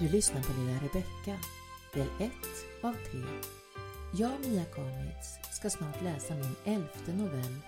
[0.00, 1.40] Du lyssnar på Lilla Rebecka,
[1.94, 2.32] del 1
[2.82, 3.20] av 3.
[4.14, 7.60] Jag, Mia Karnitz, ska snart läsa min elfte novell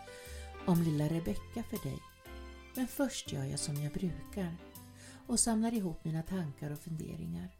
[0.66, 1.98] om Lilla Rebecka för dig.
[2.76, 4.56] Men först gör jag som jag brukar
[5.26, 7.56] och samlar ihop mina tankar och funderingar.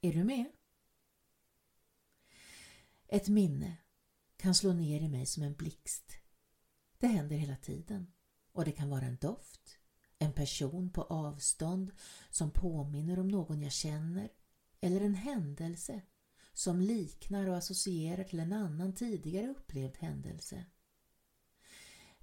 [0.00, 0.46] Är du med?
[3.08, 3.76] Ett minne
[4.36, 6.16] kan slå ner i mig som en blixt.
[6.98, 8.12] Det händer hela tiden
[8.52, 9.79] och det kan vara en doft,
[10.22, 11.92] en person på avstånd
[12.30, 14.28] som påminner om någon jag känner
[14.80, 16.02] eller en händelse
[16.52, 20.64] som liknar och associerar till en annan tidigare upplevd händelse.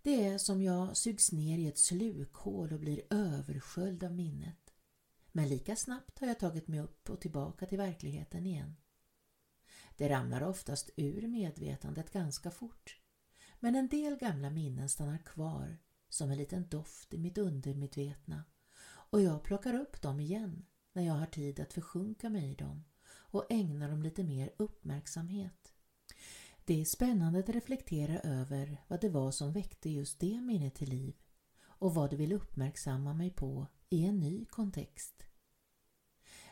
[0.01, 4.73] Det är som jag sugs ner i ett slukhål och blir översköljd av minnet.
[5.31, 8.75] Men lika snabbt har jag tagit mig upp och tillbaka till verkligheten igen.
[9.95, 12.97] Det ramlar oftast ur medvetandet ganska fort.
[13.59, 15.77] Men en del gamla minnen stannar kvar
[16.09, 18.43] som en liten doft i mitt undermedvetna
[19.09, 22.83] och jag plockar upp dem igen när jag har tid att försjunka mig i dem
[23.09, 25.73] och ägna dem lite mer uppmärksamhet.
[26.65, 30.89] Det är spännande att reflektera över vad det var som väckte just det minnet till
[30.89, 31.15] liv
[31.59, 35.23] och vad det vill uppmärksamma mig på i en ny kontext.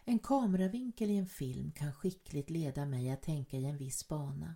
[0.03, 4.55] En kameravinkel i en film kan skickligt leda mig att tänka i en viss bana.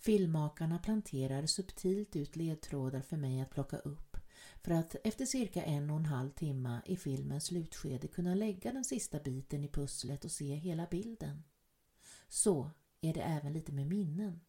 [0.00, 4.16] Filmmakarna planterar subtilt ut ledtrådar för mig att plocka upp
[4.62, 8.84] för att efter cirka en och en halv timme i filmens slutskede kunna lägga den
[8.84, 11.42] sista biten i pusslet och se hela bilden.
[12.28, 12.70] Så
[13.00, 14.40] är det även lite med minnen.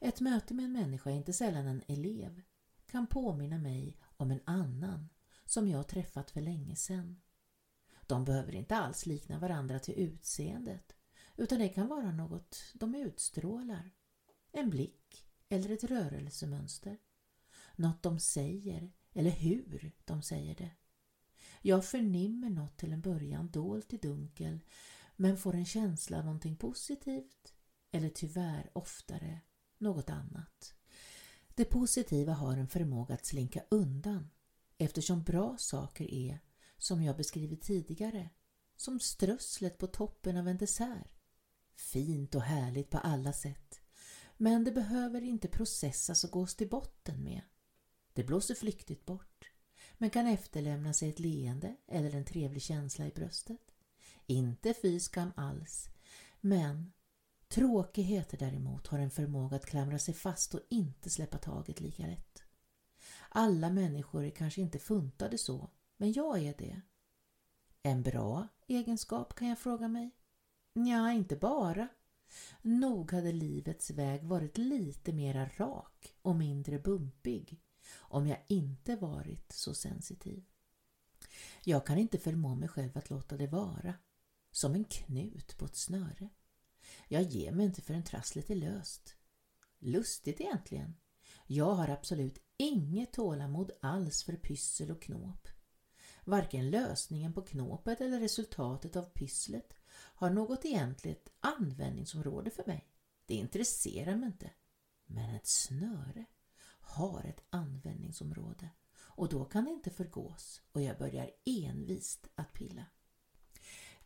[0.00, 2.42] Ett möte med en människa, inte sällan en elev,
[2.86, 5.08] kan påminna mig om en annan
[5.44, 7.20] som jag träffat för länge sedan.
[8.06, 10.96] De behöver inte alls likna varandra till utseendet
[11.36, 13.90] utan det kan vara något de utstrålar.
[14.52, 16.98] En blick eller ett rörelsemönster.
[17.76, 20.70] Något de säger eller hur de säger det.
[21.62, 24.60] Jag förnimmer något till en början dolt i dunkel
[25.16, 27.54] men får en känsla av någonting positivt
[27.90, 29.40] eller tyvärr oftare
[29.78, 30.74] något annat.
[31.54, 34.30] Det positiva har en förmåga att slinka undan
[34.78, 36.38] eftersom bra saker är,
[36.78, 38.30] som jag beskrivit tidigare,
[38.76, 41.20] som strösslet på toppen av en dessert.
[41.74, 43.79] Fint och härligt på alla sätt.
[44.42, 47.40] Men det behöver inte processas och gås till botten med.
[48.12, 49.50] Det blåser flyktigt bort,
[49.98, 53.74] men kan efterlämna sig ett leende eller en trevlig känsla i bröstet.
[54.26, 55.88] Inte fy skam alls,
[56.40, 56.92] men
[57.48, 62.42] tråkigheter däremot har en förmåga att klamra sig fast och inte släppa taget lika lätt.
[63.28, 66.80] Alla människor är kanske inte funtade så, men jag är det.
[67.82, 70.10] En bra egenskap kan jag fråga mig?
[70.72, 71.88] Ja, inte bara.
[72.62, 77.60] Nog hade livets väg varit lite mera rak och mindre bumpig
[77.98, 80.44] om jag inte varit så sensitiv.
[81.64, 83.94] Jag kan inte förmå mig själv att låta det vara,
[84.50, 86.28] som en knut på ett snöre.
[87.08, 89.16] Jag ger mig inte förrän trasslet är löst.
[89.78, 90.94] Lustigt egentligen.
[91.46, 95.48] Jag har absolut inget tålamod alls för pyssel och knåp.
[96.24, 102.88] Varken lösningen på knåpet eller resultatet av pysslet har något egentligt användningsområde för mig.
[103.26, 104.50] Det intresserar mig inte.
[105.06, 106.24] Men ett snöre
[106.80, 112.84] har ett användningsområde och då kan det inte förgås och jag börjar envist att pilla.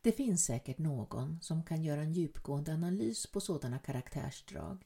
[0.00, 4.84] Det finns säkert någon som kan göra en djupgående analys på sådana karaktärsdrag.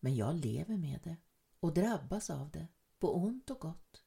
[0.00, 1.16] Men jag lever med det
[1.60, 2.66] och drabbas av det,
[2.98, 4.02] på ont och gott.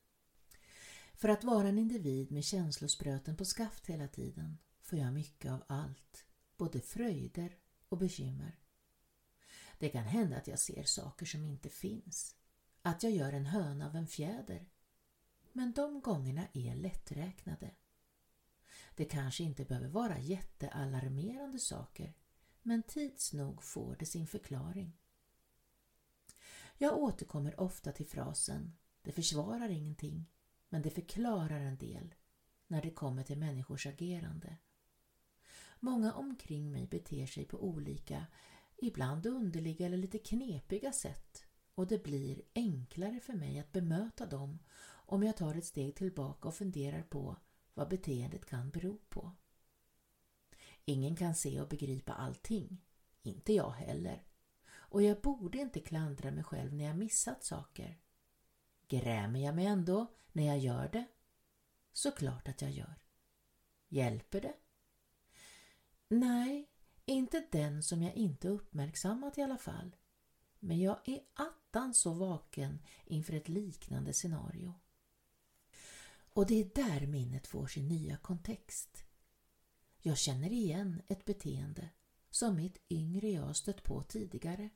[1.14, 5.64] För att vara en individ med känslospröten på skaft hela tiden får jag mycket av
[5.68, 6.26] allt,
[6.62, 7.58] både fröjder
[7.90, 8.60] och bekymmer.
[9.80, 12.36] Det kan hända att jag ser saker som inte finns,
[12.82, 14.70] att jag gör en höna av en fjäder.
[15.54, 17.72] Men de gångerna är lätträknade.
[18.96, 22.14] Det kanske inte behöver vara jättealarmerande saker,
[22.62, 24.98] men tids nog får det sin förklaring.
[26.78, 30.32] Jag återkommer ofta till frasen ”det försvarar ingenting,
[30.70, 32.16] men det förklarar en del”
[32.68, 34.58] när det kommer till människors agerande.
[35.84, 38.26] Många omkring mig beter sig på olika,
[38.78, 41.46] ibland underliga eller lite knepiga sätt
[41.76, 44.60] och det blir enklare för mig att bemöta dem
[45.06, 47.38] om jag tar ett steg tillbaka och funderar på
[47.74, 49.32] vad beteendet kan bero på.
[50.86, 52.86] Ingen kan se och begripa allting,
[53.22, 54.24] inte jag heller.
[54.70, 58.02] Och jag borde inte klandra mig själv när jag missat saker.
[58.88, 61.06] Grämer jag mig ändå när jag gör det?
[61.92, 63.04] Såklart att jag gör.
[63.88, 64.54] Hjälper det?
[66.14, 66.70] Nej,
[67.06, 69.96] inte den som jag inte uppmärksammat i alla fall.
[70.60, 74.74] Men jag är attan så vaken inför ett liknande scenario.
[76.34, 79.04] Och det är där minnet får sin nya kontext.
[80.00, 81.90] Jag känner igen ett beteende
[82.30, 84.70] som mitt yngre jag stött på tidigare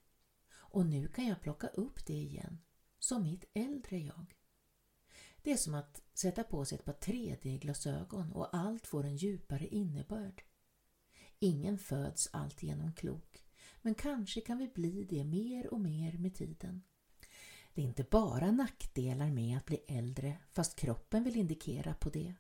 [0.53, 2.61] och nu kan jag plocka upp det igen
[2.99, 4.35] som mitt äldre jag.
[5.41, 9.67] Det är som att sätta på sig ett par 3D-glasögon och allt får en djupare
[9.67, 10.43] innebörd.
[11.39, 13.45] Ingen föds alltigenom klok,
[13.81, 16.81] men kanske kan vi bli det mer och mer med tiden.
[17.73, 22.33] Det är inte bara nackdelar med att bli äldre fast kroppen vill indikera på det.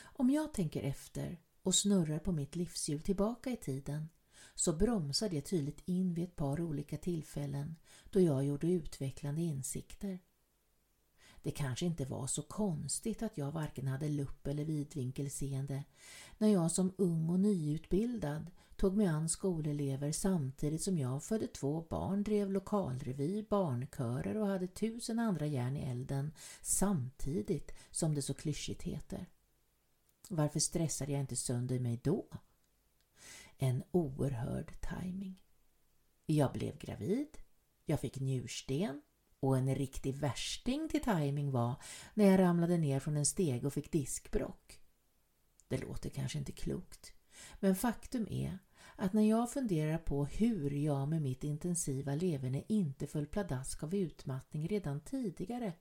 [0.00, 4.08] Om jag tänker efter och snurrar på mitt livshjul tillbaka i tiden
[4.54, 7.76] så bromsar det tydligt in vid ett par olika tillfällen
[8.10, 10.18] då jag gjorde utvecklande insikter.
[11.42, 15.84] Det kanske inte var så konstigt att jag varken hade lupp eller vidvinkelseende
[16.38, 21.86] när jag som ung och nyutbildad tog mig an skolelever samtidigt som jag födde två
[21.90, 28.34] barn, drev lokalrevy, barnkörer och hade tusen andra järn i elden samtidigt som det så
[28.34, 29.26] klyschigt heter.
[30.28, 32.26] Varför stressade jag inte sönder mig då?
[33.58, 35.42] En oerhörd timing.
[36.26, 37.38] Jag blev gravid,
[37.84, 39.02] jag fick njursten
[39.40, 41.74] och en riktig värsting till timing var
[42.14, 44.80] när jag ramlade ner från en steg och fick diskbrock.
[45.68, 47.12] Det låter kanske inte klokt,
[47.60, 48.58] men faktum är
[48.96, 53.94] att när jag funderar på hur jag med mitt intensiva leverne inte föll pladask av
[53.94, 55.72] utmattning redan tidigare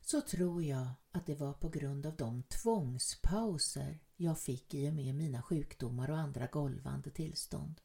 [0.00, 4.94] så tror jag att det var på grund av de tvångspauser jag fick i och
[4.94, 7.80] med mina sjukdomar och andra golvande tillstånd.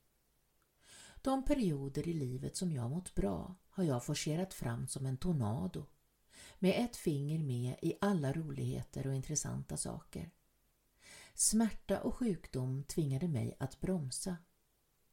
[1.21, 5.85] De perioder i livet som jag mått bra har jag forcerat fram som en tornado
[6.59, 10.31] med ett finger med i alla roligheter och intressanta saker.
[11.33, 14.37] Smärta och sjukdom tvingade mig att bromsa.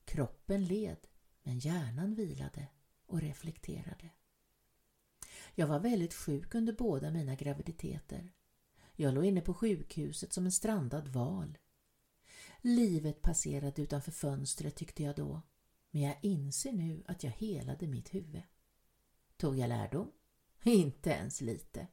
[0.05, 1.07] Kroppen led,
[1.43, 2.69] men hjärnan vilade
[3.07, 4.11] och reflekterade.
[5.55, 8.33] Jag var väldigt sjuk under båda mina graviditeter.
[8.97, 11.59] Jag låg inne på sjukhuset som en strandad val.
[12.61, 15.43] Livet passerade utanför fönstret tyckte jag då,
[15.91, 18.43] men jag inser nu att jag helade mitt huvud.
[19.43, 20.13] Tog jag lärdom?
[20.63, 21.87] Inte ens lite.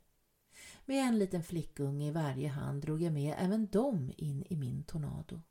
[0.86, 4.84] Med en liten flickunge i varje hand drog jag med även dem in i min
[4.84, 5.42] tornado.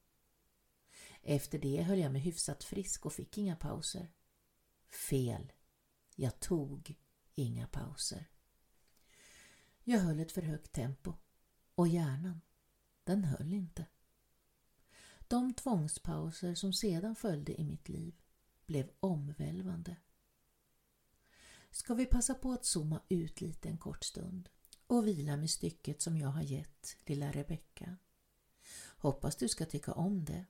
[1.23, 4.09] Efter det höll jag mig hyfsat frisk och fick inga pauser.
[5.11, 5.53] Fel.
[6.17, 6.99] Jag tog
[7.35, 8.31] inga pauser.
[9.85, 11.15] Jag höll ett för högt tempo
[11.75, 12.41] och hjärnan,
[13.05, 13.87] den höll inte.
[15.29, 18.15] De tvångspauser som sedan följde i mitt liv
[18.67, 19.97] blev omvälvande.
[21.79, 24.49] Ska vi passa på att zooma ut lite en kort stund
[24.87, 27.97] och vila med stycket som jag har gett lilla Rebecka.
[28.99, 30.45] Hoppas du ska tycka om det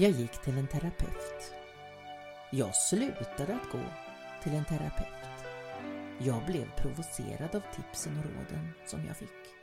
[0.00, 1.54] Jag gick till en terapeut.
[2.52, 3.80] Jag slutade att gå
[4.42, 5.48] till en terapeut.
[6.18, 9.54] Jag blev provocerad av tipsen och råden som jag fick.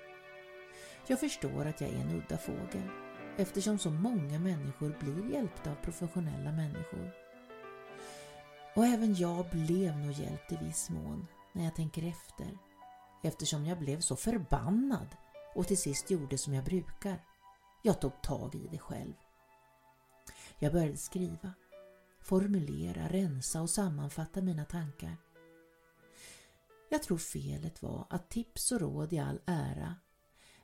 [1.07, 2.89] Jag förstår att jag är en udda fågel
[3.37, 7.11] eftersom så många människor blir hjälpta av professionella människor.
[8.75, 12.57] Och även jag blev nog hjälpt i viss mån när jag tänker efter
[13.23, 15.07] eftersom jag blev så förbannad
[15.53, 17.23] och till sist gjorde som jag brukar.
[17.81, 19.13] Jag tog tag i det själv.
[20.59, 21.53] Jag började skriva,
[22.21, 25.17] formulera, rensa och sammanfatta mina tankar.
[26.89, 29.95] Jag tror felet var att tips och råd i all ära,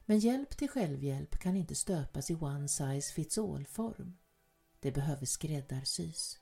[0.06, 4.18] men hjälp till självhjälp kan inte stöpas i one size fits all form.
[4.80, 6.40] Det behöver skräddarsys,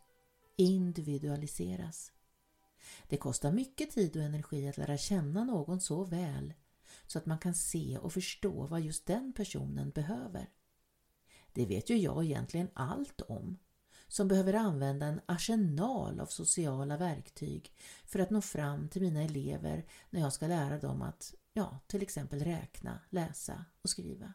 [0.55, 2.11] individualiseras.
[3.07, 6.53] Det kostar mycket tid och energi att lära känna någon så väl
[7.07, 10.49] så att man kan se och förstå vad just den personen behöver.
[11.53, 13.57] Det vet ju jag egentligen allt om,
[14.07, 17.73] som behöver använda en arsenal av sociala verktyg
[18.05, 22.01] för att nå fram till mina elever när jag ska lära dem att, ja, till
[22.01, 24.33] exempel räkna, läsa och skriva.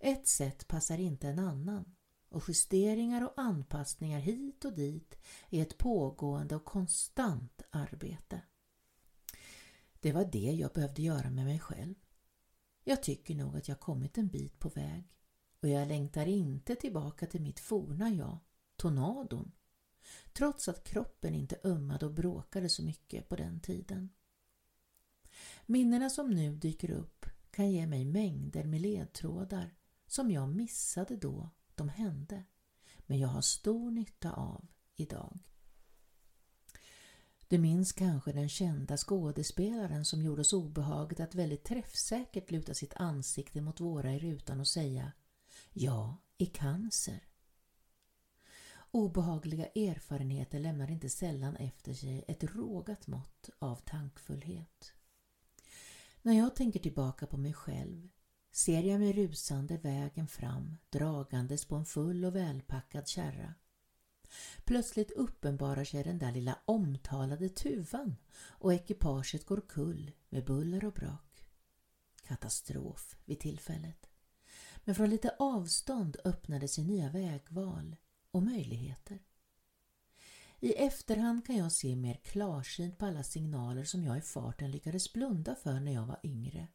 [0.00, 1.94] Ett sätt passar inte en annan
[2.28, 5.18] och justeringar och anpassningar hit och dit
[5.50, 8.42] är ett pågående och konstant arbete.
[10.00, 11.94] Det var det jag behövde göra med mig själv.
[12.84, 15.14] Jag tycker nog att jag kommit en bit på väg
[15.64, 18.38] och jag längtar inte tillbaka till mitt forna jag,
[18.76, 19.52] tornadon,
[20.32, 24.10] trots att kroppen inte ömmade och bråkade så mycket på den tiden.
[25.66, 29.74] Minnena som nu dyker upp kan ge mig mängder med ledtrådar
[30.06, 32.44] som jag missade då de hände,
[32.98, 34.66] men jag har stor nytta av
[34.96, 35.38] idag.
[37.48, 42.94] Du minns kanske den kända skådespelaren som gjorde oss obehaget att väldigt träffsäkert luta sitt
[42.94, 45.12] ansikte mot våra i rutan och säga
[45.76, 47.28] Ja, i cancer.
[48.90, 54.92] Obehagliga erfarenheter lämnar inte sällan efter sig ett rågat mått av tankfullhet.
[56.22, 58.08] När jag tänker tillbaka på mig själv
[58.52, 63.54] ser jag mig rusande vägen fram dragandes på en full och välpackad kärra.
[64.64, 70.92] Plötsligt uppenbarar sig den där lilla omtalade tuvan och ekipaget går kull med buller och
[70.92, 71.46] brak.
[72.22, 74.13] Katastrof vid tillfället.
[74.84, 77.96] Men från lite avstånd öppnade sig nya vägval
[78.30, 79.18] och möjligheter.
[80.60, 85.12] I efterhand kan jag se mer klarsynt på alla signaler som jag i farten lyckades
[85.12, 86.68] blunda för när jag var yngre.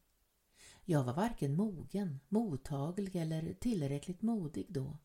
[0.84, 4.98] Jag var varken mogen, mottaglig eller tillräckligt modig då.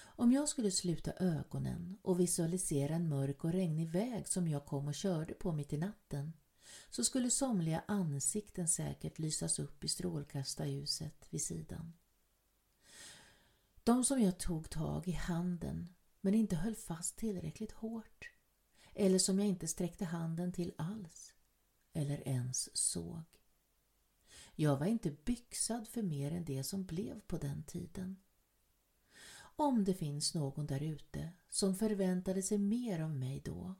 [0.00, 4.88] Om jag skulle sluta ögonen och visualisera en mörk och regnig väg som jag kom
[4.88, 6.32] och körde på mitt i natten
[6.90, 11.92] så skulle somliga ansikten säkert lysas upp i strålkastarljuset vid sidan.
[13.84, 15.88] De som jag tog tag i handen
[16.20, 18.30] men inte höll fast tillräckligt hårt
[18.94, 21.34] eller som jag inte sträckte handen till alls
[21.92, 23.22] eller ens såg.
[24.54, 28.16] Jag var inte byxad för mer än det som blev på den tiden.
[29.56, 33.74] Om det finns någon där ute som förväntade sig mer av mig då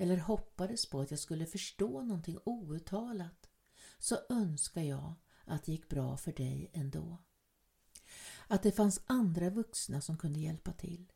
[0.00, 3.50] eller hoppades på att jag skulle förstå någonting outtalat
[3.98, 5.14] så önskar jag
[5.44, 7.18] att det gick bra för dig ändå.
[8.46, 11.12] Att det fanns andra vuxna som kunde hjälpa till.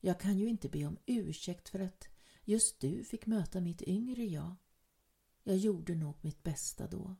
[0.00, 2.08] Jag kan ju inte be om ursäkt för att
[2.44, 4.56] just du fick möta mitt yngre jag.
[5.42, 7.16] Jag gjorde nog mitt bästa då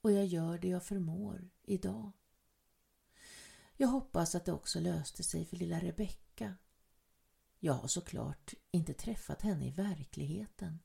[0.00, 2.12] och jag gör det jag förmår idag.
[3.76, 6.56] Jag hoppas att det också löste sig för lilla Rebecka.
[7.64, 10.78] Jag har såklart inte träffat henne i verkligheten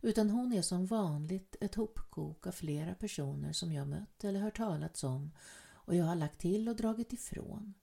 [0.00, 4.56] utan hon är som vanligt ett hopkok av flera personer som jag mött eller hört
[4.56, 7.74] talats om och jag har lagt till och dragit ifrån.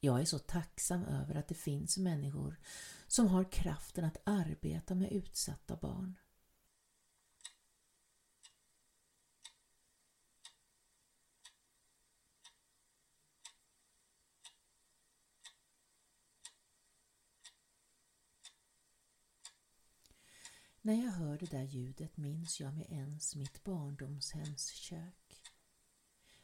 [0.00, 2.60] Jag är så tacksam över att det finns människor
[3.06, 6.18] som har kraften att arbeta med utsatta barn.
[20.84, 25.42] När jag hör det där ljudet minns jag med ens mitt barndomshems kök.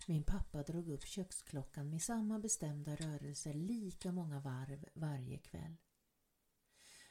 [0.06, 5.76] Min pappa drog upp köksklockan med samma bestämda rörelser lika många varv varje kväll.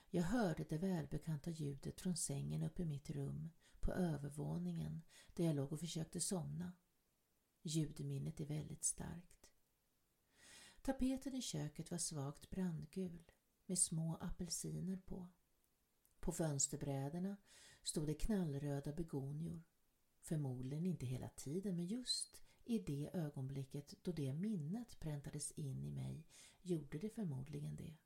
[0.10, 5.02] Jag hörde det välbekanta ljudet från sängen uppe i mitt rum på övervåningen
[5.34, 6.72] där jag låg och försökte somna.
[7.62, 9.50] Ljudminnet är väldigt starkt.
[10.82, 13.32] Tapeten i köket var svagt brandgul
[13.66, 15.28] med små apelsiner på.
[16.28, 17.38] På fönsterbrädorna
[17.84, 19.64] stod det knallröda begonior.
[20.22, 25.92] Förmodligen inte hela tiden men just i det ögonblicket då det minnet präntades in i
[25.92, 26.28] mig
[26.62, 27.98] gjorde det förmodligen det.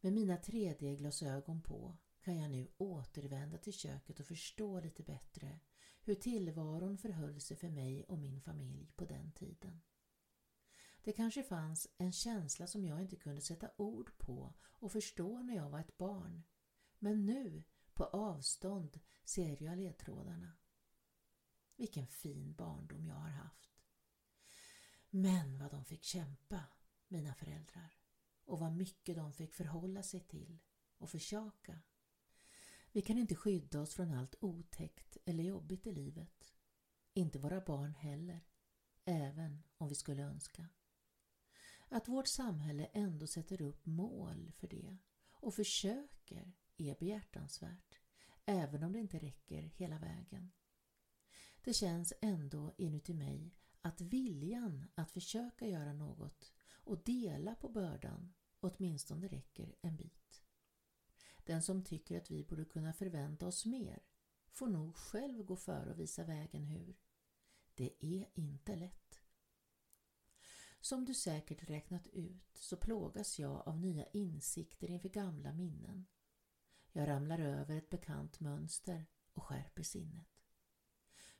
[0.00, 5.60] Med mina 3D-glasögon på kan jag nu återvända till köket och förstå lite bättre
[6.00, 9.80] hur tillvaron förhöll sig för mig och min familj på den tiden.
[11.06, 15.56] Det kanske fanns en känsla som jag inte kunde sätta ord på och förstå när
[15.56, 16.42] jag var ett barn.
[16.98, 20.52] Men nu, på avstånd, ser jag ledtrådarna.
[21.76, 23.80] Vilken fin barndom jag har haft.
[25.10, 26.64] Men vad de fick kämpa,
[27.08, 27.96] mina föräldrar.
[28.44, 30.58] Och vad mycket de fick förhålla sig till
[30.98, 31.80] och försaka.
[32.92, 36.52] Vi kan inte skydda oss från allt otäckt eller jobbigt i livet.
[37.12, 38.46] Inte våra barn heller,
[39.04, 40.68] även om vi skulle önska.
[41.88, 44.96] Att vårt samhälle ändå sätter upp mål för det
[45.32, 48.00] och försöker är behjärtansvärt,
[48.44, 50.52] även om det inte räcker hela vägen.
[51.64, 56.52] Det känns ändå inuti mig att viljan att försöka göra något
[56.84, 60.42] och dela på bördan åtminstone räcker en bit.
[61.44, 64.02] Den som tycker att vi borde kunna förvänta oss mer
[64.52, 66.96] får nog själv gå före och visa vägen hur.
[67.74, 69.05] Det är inte lätt.
[70.80, 76.06] Som du säkert räknat ut så plågas jag av nya insikter inför gamla minnen.
[76.92, 80.28] Jag ramlar över ett bekant mönster och skärper sinnet.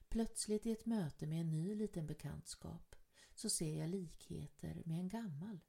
[0.09, 2.97] Plötsligt i ett möte med en ny liten bekantskap
[3.35, 5.61] så ser jag likheter med en gammal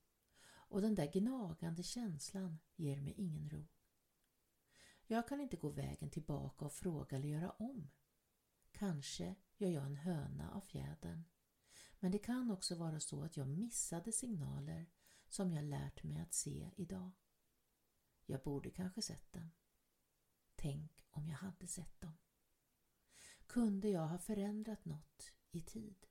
[0.70, 3.68] och den där gnagande känslan ger mig ingen ro.
[5.06, 7.90] Jag kan inte gå vägen tillbaka och fråga eller göra om.
[8.72, 11.24] Kanske gör jag en höna av fjädern.
[12.00, 14.90] Men det kan också vara så att jag missade signaler
[15.28, 17.12] som jag lärt mig att se idag.
[18.26, 19.52] Jag borde kanske sett dem.
[20.56, 22.18] Tänk om jag hade sett dem.
[23.48, 26.08] Kunde jag ha förändrat något i tid?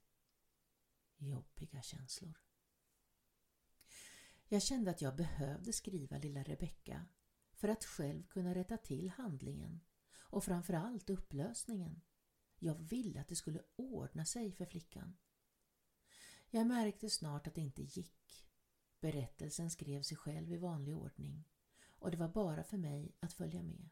[1.16, 2.40] Jobbiga känslor.
[4.48, 7.06] Jag kände att jag behövde skriva lilla Rebecka
[7.52, 9.80] för att själv kunna rätta till handlingen
[10.14, 12.00] och framförallt upplösningen.
[12.58, 15.16] Jag ville att det skulle ordna sig för flickan.
[16.56, 18.46] Jag märkte snart att det inte gick.
[19.00, 21.48] Berättelsen skrev sig själv i vanlig ordning
[21.88, 23.88] och det var bara för mig att följa med.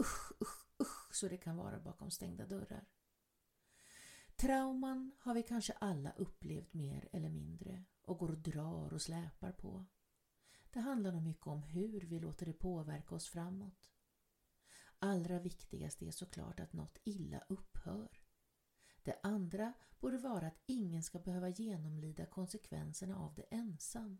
[0.00, 2.88] Usch, usch, usch så det kan vara bakom stängda dörrar.
[4.36, 9.52] Trauman har vi kanske alla upplevt mer eller mindre och går och drar och släpar
[9.52, 9.86] på.
[10.70, 13.90] Det handlar nog mycket om hur vi låter det påverka oss framåt.
[14.98, 18.29] Allra viktigast är såklart att något illa upphör.
[19.02, 24.18] Det andra borde vara att ingen ska behöva genomlida konsekvenserna av det ensam.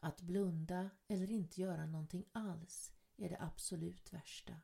[0.00, 4.60] Att blunda eller inte göra någonting alls är det absolut värsta.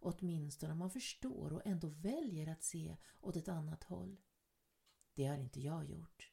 [0.00, 4.20] Åtminstone om man förstår och ändå väljer att se åt ett annat håll.
[5.14, 6.32] Det har inte jag gjort.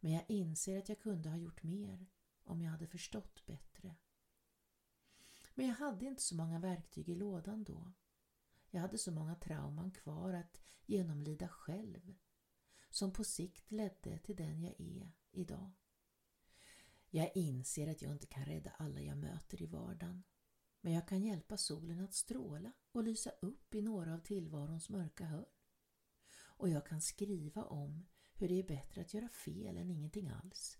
[0.00, 2.06] Men jag inser att jag kunde ha gjort mer
[2.44, 3.96] om jag hade förstått bättre.
[5.54, 7.92] Men jag hade inte så många verktyg i lådan då.
[8.74, 12.14] Jag hade så många trauman kvar att genomlida själv
[12.90, 15.70] som på sikt ledde till den jag är idag.
[17.10, 20.22] Jag inser att jag inte kan rädda alla jag möter i vardagen
[20.80, 25.24] men jag kan hjälpa solen att stråla och lysa upp i några av tillvarons mörka
[25.24, 25.44] hörn.
[26.34, 30.78] Och jag kan skriva om hur det är bättre att göra fel än ingenting alls.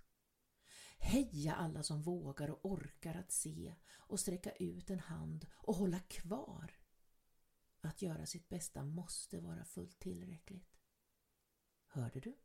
[0.98, 5.98] Heja alla som vågar och orkar att se och sträcka ut en hand och hålla
[5.98, 6.81] kvar.
[7.84, 10.80] Att göra sitt bästa måste vara fullt tillräckligt.
[11.86, 12.38] Hörde du?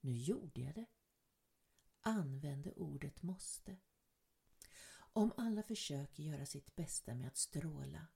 [0.00, 0.86] Nu gjorde jag det.
[2.00, 3.76] Använde ordet måste.
[5.12, 8.06] Om alla försöker göra sitt bästa med att stråla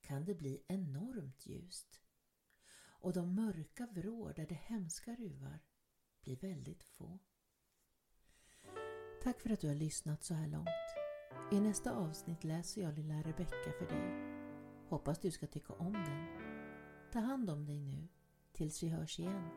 [0.00, 2.00] kan det bli enormt ljust
[2.78, 5.60] och de mörka vrår där det hemska ruvar
[6.20, 7.18] blir väldigt få.
[9.22, 10.68] Tack för att du har lyssnat så här långt.
[11.52, 14.35] I nästa avsnitt läser jag lilla Rebecka för dig.
[14.88, 16.26] Hoppas du ska tycka om den.
[17.12, 18.08] Ta hand om dig nu
[18.52, 19.48] tills vi hörs igen.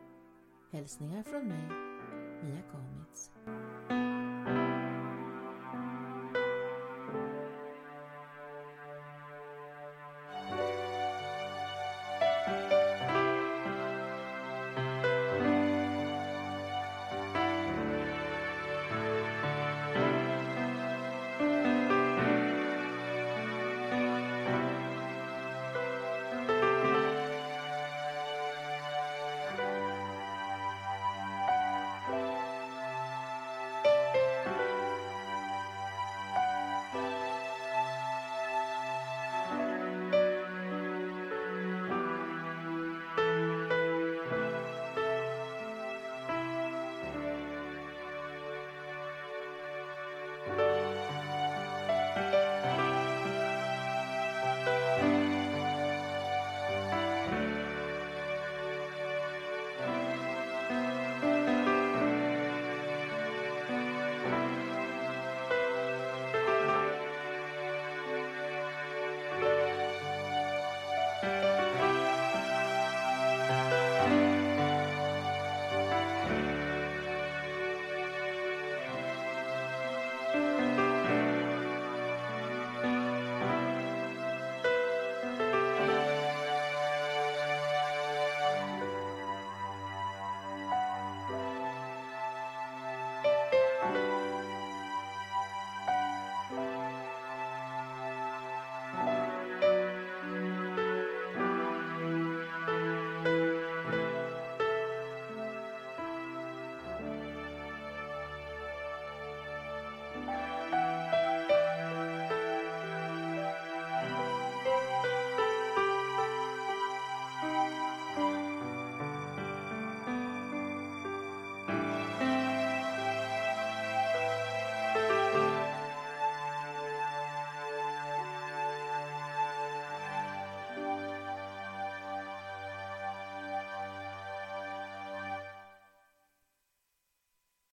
[0.72, 1.70] Hälsningar från mig,
[2.44, 3.32] Mia Kamitz.